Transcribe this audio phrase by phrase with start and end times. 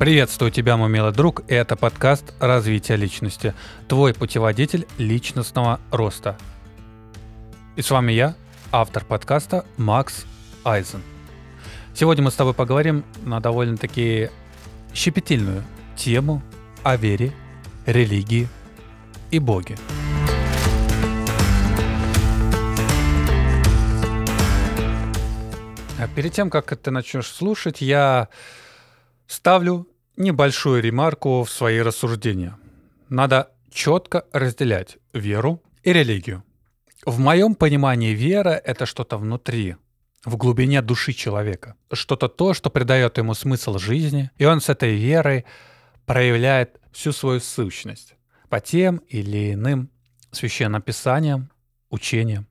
[0.00, 3.52] Приветствую тебя, мой милый друг, это подкаст «Развитие личности»,
[3.86, 6.38] твой путеводитель личностного роста.
[7.76, 8.34] И с вами я,
[8.72, 10.24] автор подкаста Макс
[10.64, 11.02] Айзен.
[11.94, 14.30] Сегодня мы с тобой поговорим на довольно-таки
[14.94, 15.62] щепетильную
[15.96, 16.40] тему
[16.82, 17.34] о вере,
[17.84, 18.48] религии
[19.30, 19.76] и Боге.
[25.98, 28.28] А перед тем, как ты начнешь слушать, я
[29.30, 32.58] ставлю небольшую ремарку в свои рассуждения.
[33.08, 36.42] Надо четко разделять веру и религию.
[37.06, 39.76] В моем понимании вера— это что-то внутри,
[40.24, 41.76] в глубине души человека.
[41.92, 45.44] Что-то то, что придает ему смысл жизни, и он с этой верой
[46.06, 48.16] проявляет всю свою сущность
[48.48, 49.90] по тем или иным
[50.32, 51.50] священнописаниям,
[51.88, 52.48] учениям.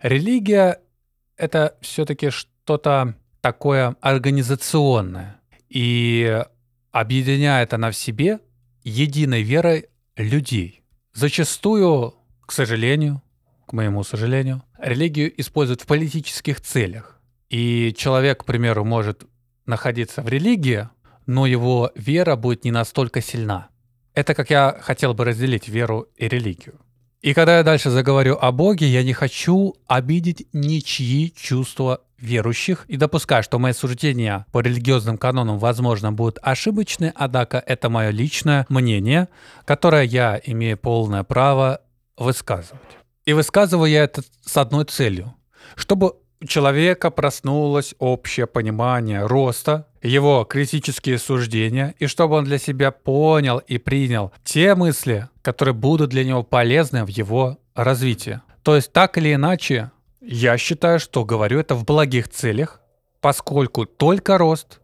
[0.00, 0.80] Религия—
[1.36, 5.39] это все-таки что-то такое организационное,
[5.70, 6.44] и
[6.90, 8.40] объединяет она в себе
[8.82, 10.82] единой верой людей.
[11.14, 13.22] Зачастую, к сожалению,
[13.66, 17.20] к моему сожалению, религию используют в политических целях.
[17.48, 19.24] И человек, к примеру, может
[19.64, 20.88] находиться в религии,
[21.26, 23.68] но его вера будет не настолько сильна.
[24.14, 26.80] Это как я хотел бы разделить веру и религию.
[27.22, 32.96] И когда я дальше заговорю о Боге, я не хочу обидеть ничьи чувства верующих и
[32.96, 39.28] допускаю, что мои суждения по религиозным канонам, возможно, будут ошибочны, однако это мое личное мнение,
[39.66, 41.82] которое я имею полное право
[42.16, 42.80] высказывать.
[43.26, 45.34] И высказываю я это с одной целью,
[45.76, 46.14] чтобы
[46.46, 53.78] человека проснулось общее понимание роста, его критические суждения, и чтобы он для себя понял и
[53.78, 58.40] принял те мысли, которые будут для него полезны в его развитии.
[58.62, 62.80] То есть так или иначе, я считаю, что говорю это в благих целях,
[63.20, 64.80] поскольку только рост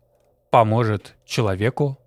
[0.51, 1.99] поможет человеку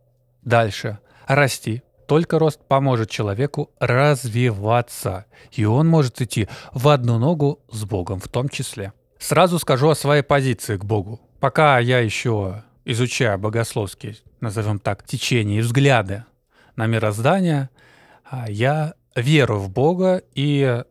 [0.43, 1.83] дальше расти.
[2.07, 8.27] Только рост поможет человеку развиваться, и он может идти в одну ногу с Богом в
[8.27, 8.93] том числе.
[9.19, 11.19] Сразу скажу о своей позиции к Богу.
[11.39, 16.23] Пока я еще изучаю богословские, назовем так, течения и взгляды
[16.75, 17.69] на мироздание,
[18.23, 20.83] а, я верую в Бога и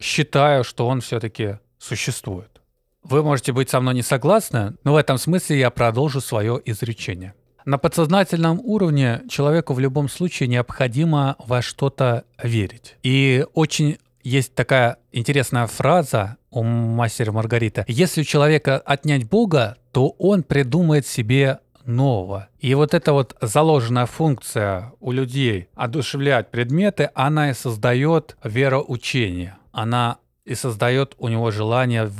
[0.00, 2.60] считаю, что Он все-таки существует.
[3.04, 7.34] Вы можете быть со мной не согласны, но в этом смысле я продолжу свое изречение.
[7.64, 12.96] На подсознательном уровне человеку в любом случае необходимо во что-то верить.
[13.02, 17.84] И очень есть такая интересная фраза у мастера Маргарита.
[17.88, 22.48] Если у человека отнять Бога, то он придумает себе нового.
[22.60, 29.56] И вот эта вот заложенная функция у людей одушевлять предметы, она и создает вероучение.
[29.72, 32.10] Она и создает у него желание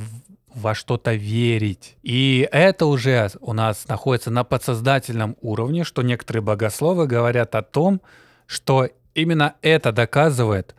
[0.53, 1.97] во что-то верить.
[2.03, 8.01] И это уже у нас находится на подсознательном уровне, что некоторые богословы говорят о том,
[8.47, 10.75] что именно это доказывает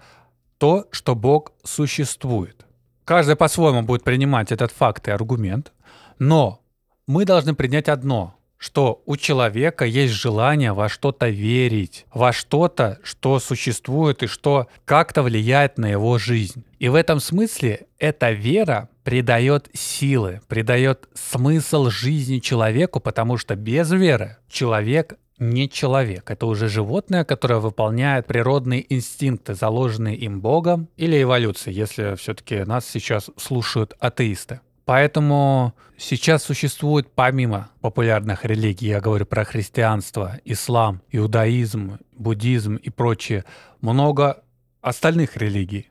[0.59, 2.67] то, что Бог существует.
[3.11, 5.73] Каждый по-своему будет принимать этот факт и аргумент,
[6.21, 6.61] но
[7.09, 13.41] мы должны принять одно, что у человека есть желание во что-то верить, во что-то, что
[13.41, 16.65] существует и что как-то влияет на его жизнь.
[16.79, 23.91] И в этом смысле эта вера придает силы, придает смысл жизни человеку, потому что без
[23.91, 26.31] веры человек не человек.
[26.31, 32.87] Это уже животное, которое выполняет природные инстинкты, заложенные им Богом или эволюцией, если все-таки нас
[32.87, 34.61] сейчас слушают атеисты.
[34.85, 43.45] Поэтому сейчас существует помимо популярных религий, я говорю про христианство, ислам, иудаизм, буддизм и прочее,
[43.81, 44.43] много
[44.81, 45.91] остальных религий.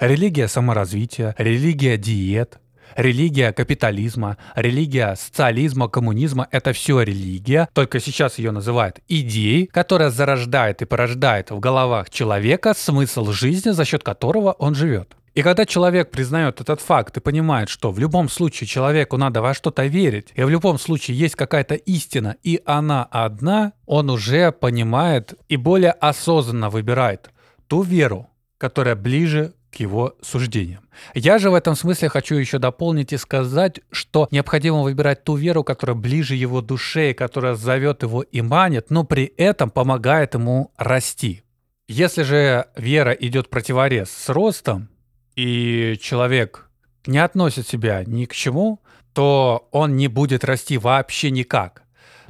[0.00, 2.58] Религия саморазвития, религия диет,
[2.96, 10.82] религия капитализма, религия социализма, коммунизма— это все религия, только сейчас ее называют идеей, которая зарождает
[10.82, 15.16] и порождает в головах человека смысл жизни, за счет которого он живет.
[15.34, 19.54] И когда человек признает этот факт и понимает, что в любом случае человеку надо во
[19.54, 25.34] что-то верить, и в любом случае есть какая-то истина, и она одна, он уже понимает
[25.48, 27.30] и более осознанно выбирает
[27.66, 28.28] ту веру,
[28.58, 30.82] которая ближе к его суждениям.
[31.14, 35.64] Я же в этом смысле хочу еще дополнить и сказать, что необходимо выбирать ту веру,
[35.64, 41.42] которая ближе его душе, которая зовет его и манит, но при этом помогает ему расти.
[41.88, 44.88] Если же вера идет противорез с ростом,
[45.34, 46.68] и человек
[47.06, 48.80] не относит себя ни к чему,
[49.14, 51.82] то он не будет расти вообще никак.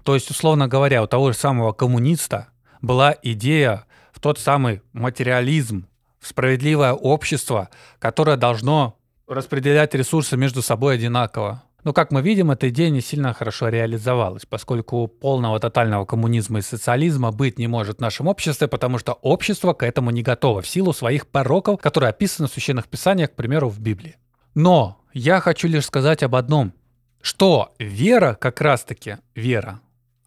[0.05, 2.49] То есть, условно говоря, у того же самого коммуниста
[2.81, 5.87] была идея в тот самый материализм,
[6.23, 8.97] в справедливое общество, которое должно
[9.27, 11.65] распределять ресурсы между собой одинаково.
[11.85, 16.63] Но, как мы видим, эта идея не сильно хорошо реализовалась, поскольку полного тотального коммунизма и
[16.63, 20.69] социализма быть не может в нашем обществе, потому что общество к этому не готово в
[20.69, 24.17] силу своих пороков, которые описаны в священных писаниях, к примеру, в Библии.
[24.55, 26.73] Но я хочу лишь сказать об одном,
[27.21, 29.81] что вера как раз-таки, вера,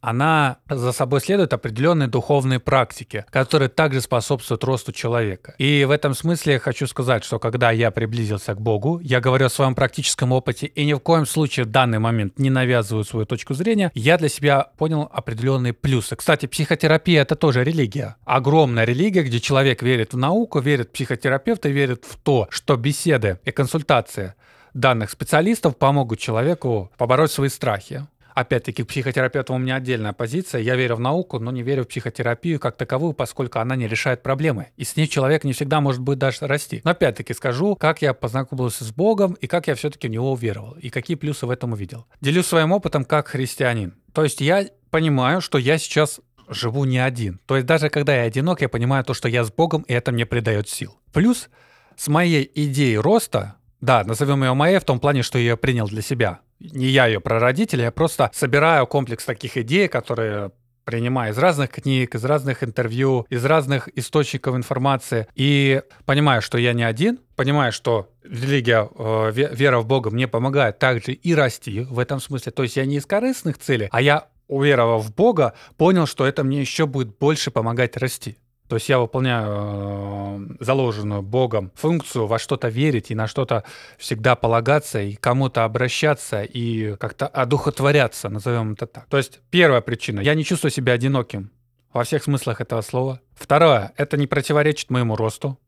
[0.05, 5.55] она за собой следует определенные духовные практики, которые также способствуют росту человека.
[5.57, 9.47] И в этом смысле я хочу сказать, что когда я приблизился к Богу, я говорю
[9.47, 13.25] о своем практическом опыте и ни в коем случае в данный момент не навязываю свою
[13.25, 16.15] точку зрения, я для себя понял определенные плюсы.
[16.15, 18.17] Кстати, психотерапия это тоже религия.
[18.25, 23.39] Огромная религия, где человек верит в науку, верит в психотерапевта, верит в то, что беседы
[23.43, 24.35] и консультации
[24.75, 28.05] данных специалистов помогут человеку побороть свои страхи,
[28.35, 30.59] Опять-таки, к психотерапевту у меня отдельная позиция.
[30.59, 34.23] Я верю в науку, но не верю в психотерапию как таковую, поскольку она не решает
[34.23, 34.67] проблемы.
[34.75, 36.81] И с ней человек не всегда может быть даже расти.
[36.83, 40.73] Но опять-таки скажу, как я познакомился с Богом и как я все-таки в него уверовал.
[40.81, 42.07] И какие плюсы в этом увидел.
[42.19, 43.95] Делюсь своим опытом как христианин.
[44.11, 47.39] То есть я понимаю, что я сейчас живу не один.
[47.45, 50.11] То есть даже когда я одинок, я понимаю то, что я с Богом, и это
[50.11, 50.99] мне придает сил.
[51.13, 51.47] Плюс
[51.95, 55.87] с моей идеей роста, да, назовем ее моей в том плане, что я ее принял
[55.87, 60.51] для себя не я ее прародитель, я просто собираю комплекс таких идей, которые
[60.85, 65.27] принимаю из разных книг, из разных интервью, из разных источников информации.
[65.35, 70.79] И понимаю, что я не один, понимаю, что религия, э, вера в Бога мне помогает
[70.79, 72.51] также и расти в этом смысле.
[72.51, 76.43] То есть я не из корыстных целей, а я, уверовав в Бога, понял, что это
[76.43, 78.37] мне еще будет больше помогать расти.
[78.67, 83.63] То есть я выполняю э, заложенную Богом функцию во что-то верить и на что-то
[83.97, 89.05] всегда полагаться, и кому-то обращаться, и как-то одухотворяться, назовем это так.
[89.05, 90.21] То есть первая причина.
[90.21, 91.51] Я не чувствую себя одиноким
[91.93, 93.21] во всех смыслах этого слова.
[93.35, 93.93] Второе.
[93.97, 95.59] Это не противоречит моему росту.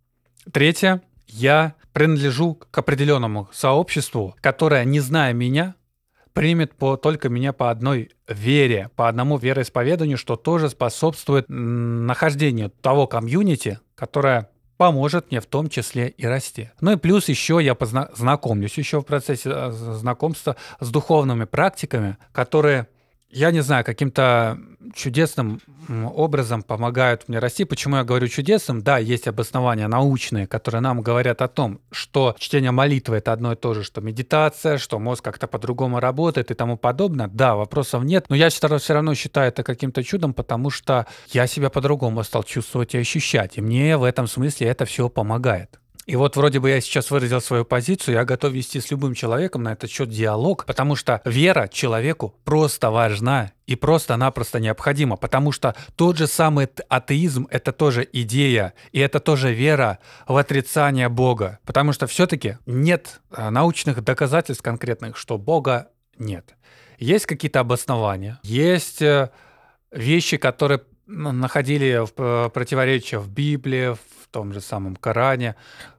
[0.51, 1.01] Третье.
[1.27, 5.75] Я принадлежу к определенному сообществу, которое, не зная меня,
[6.37, 13.07] примет по, только меня по одной вере, по одному вероисповеданию, что тоже способствует нахождению того
[13.07, 16.69] комьюнити, которое поможет мне в том числе и расти.
[16.79, 22.87] Ну и плюс еще я познакомлюсь еще в процессе э, знакомства с духовными практиками, которые
[23.29, 24.57] я не знаю, каким-то
[24.93, 27.65] чудесным образом помогают мне расти.
[27.65, 28.81] Почему я говорю чудесным?
[28.81, 33.55] Да, есть обоснования научные, которые нам говорят о том, что чтение молитвы это одно и
[33.55, 37.27] то же, что медитация, что мозг как-то по-другому работает и тому подобное.
[37.27, 41.69] Да, вопросов нет, но я все равно считаю это каким-то чудом, потому что я себя
[41.69, 43.57] по-другому стал чувствовать и ощущать.
[43.57, 45.79] И мне в этом смысле это все помогает.
[46.07, 49.63] И вот вроде бы я сейчас выразил свою позицию, я готов вести с любым человеком
[49.63, 55.75] на этот счет диалог, потому что вера человеку просто важна и просто-напросто необходима, потому что
[55.97, 61.91] тот же самый атеизм— это тоже идея, и это тоже вера в отрицание Бога, потому
[61.91, 66.55] что все-таки нет э, научных доказательств конкретных, что Бога нет.
[66.99, 69.29] Есть какие-то обоснования, есть э,
[69.91, 73.97] вещи, которые находили в э, противоречия в Библии,
[74.29, 75.55] в том же самом Коране,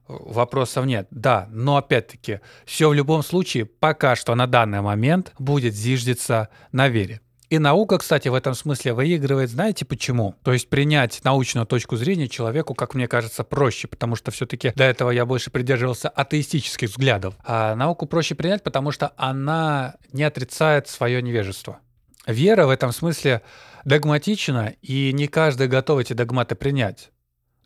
[0.06, 1.06] вопросов нет.
[1.10, 6.88] Да, но опять-таки, все в любом случае пока что на данный момент будет зиждиться на
[6.88, 7.20] вере.
[7.48, 10.34] И наука, кстати, в этом смысле выигрывает, знаете почему?
[10.42, 14.84] То есть принять научную точку зрения человеку, как мне кажется, проще, потому что все-таки до
[14.84, 17.34] этого я больше придерживался атеистических взглядов.
[17.44, 21.79] А науку проще принять, потому что она не отрицает свое невежество.
[22.26, 23.41] Вера в этом смысле
[23.86, 27.10] догматична, и не каждый готов эти догматы принять.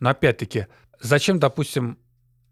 [0.03, 0.67] Но опять-таки,
[0.99, 1.97] зачем, допустим,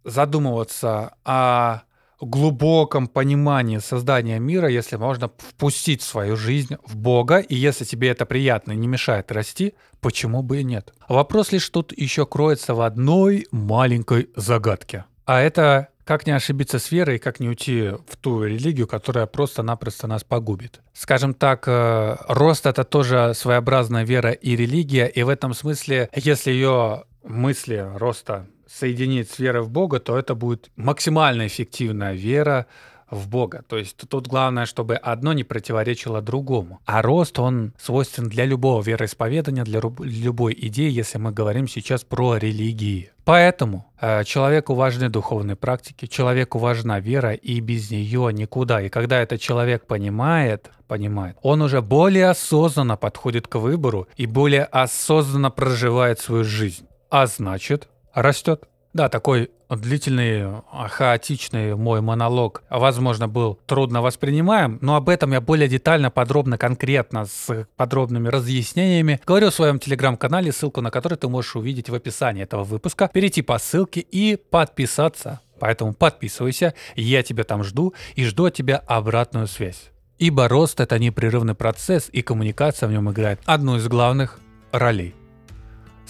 [0.05, 1.81] задумываться о
[2.21, 8.25] глубоком понимании создания мира, если можно впустить свою жизнь в Бога, и если тебе это
[8.25, 10.93] приятно и не мешает расти, почему бы и нет?
[11.09, 15.03] Вопрос лишь тут еще кроется в одной маленькой загадке.
[15.25, 20.07] А это как не ошибиться с верой, как не уйти в ту религию, которая просто-напросто
[20.07, 20.79] нас погубит.
[20.93, 26.51] Скажем так, э, рост— это тоже своеобразная вера и религия, и в этом смысле, если
[26.51, 32.67] ее мысли роста соединить с верой в Бога, то это будет максимально эффективная вера
[33.09, 33.63] в Бога.
[33.67, 36.79] То есть тут главное, чтобы одно не противоречило другому.
[36.85, 42.37] А рост, он свойствен для любого вероисповедания, для любой идеи, если мы говорим сейчас про
[42.37, 43.11] религии.
[43.25, 48.81] Поэтому э, человеку важны духовные практики, человеку важна вера, и без нее никуда.
[48.81, 54.63] И когда этот человек понимает, понимает, он уже более осознанно подходит к выбору и более
[54.63, 56.87] осознанно проживает свою жизнь.
[57.11, 58.63] А значит, растет.
[58.93, 65.39] Да, такой длительный, а, хаотичный мой монолог, возможно, был трудно воспринимаем, но об этом я
[65.39, 71.29] более детально, подробно, конкретно, с подробными разъяснениями говорю в своем телеграм-канале, ссылку на который ты
[71.29, 77.43] можешь увидеть в описании этого выпуска, перейти по ссылке и подписаться Поэтому подписывайся, я тебя
[77.43, 79.91] там жду и жду от тебя обратную связь.
[80.17, 84.39] Ибо рост– это непрерывный процесс, и коммуникация в нем играет одну из главных
[84.71, 85.13] ролей.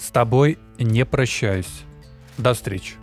[0.02, 1.84] С тобой не прощаюсь.
[2.36, 2.94] До встречи.